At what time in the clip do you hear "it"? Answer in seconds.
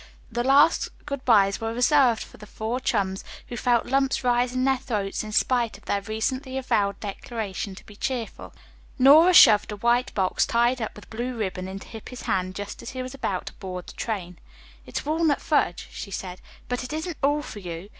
16.83-16.91